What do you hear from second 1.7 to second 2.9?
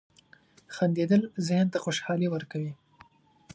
ته خوشحالي ورکوي.